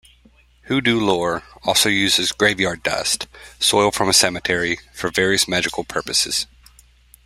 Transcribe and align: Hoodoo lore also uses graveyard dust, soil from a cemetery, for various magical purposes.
Hoodoo 0.63 0.99
lore 0.99 1.43
also 1.61 1.87
uses 1.87 2.31
graveyard 2.31 2.81
dust, 2.81 3.27
soil 3.59 3.91
from 3.91 4.09
a 4.09 4.13
cemetery, 4.13 4.79
for 4.95 5.11
various 5.11 5.47
magical 5.47 5.83
purposes. 5.83 6.47